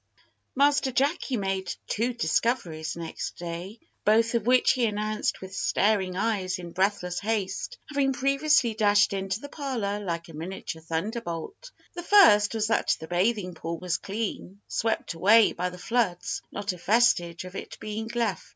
Master 0.55 0.91
Jacky 0.91 1.37
made 1.37 1.75
two 1.85 2.11
discoveries 2.11 2.95
next 2.97 3.35
day, 3.37 3.77
both 4.03 4.33
of 4.33 4.47
which 4.47 4.71
he 4.71 4.87
announced 4.87 5.41
with 5.41 5.53
staring 5.53 6.15
eyes 6.15 6.57
and 6.57 6.69
in 6.69 6.73
breathless 6.73 7.19
haste, 7.19 7.77
having 7.85 8.11
previously 8.11 8.73
dashed 8.73 9.13
into 9.13 9.39
the 9.39 9.47
parlour 9.47 9.99
like 10.03 10.27
a 10.27 10.33
miniature 10.33 10.81
thunderbolt. 10.81 11.69
The 11.93 12.01
first 12.01 12.55
was 12.55 12.65
that 12.65 12.97
the 12.99 13.07
bathing 13.07 13.53
pool 13.53 13.77
was 13.77 13.97
clean 13.99 14.61
swept 14.67 15.13
away 15.13 15.53
by 15.53 15.69
the 15.69 15.77
floods, 15.77 16.41
not 16.51 16.73
a 16.73 16.77
vestige 16.77 17.43
of 17.45 17.55
it 17.55 17.77
being 17.79 18.09
left. 18.15 18.49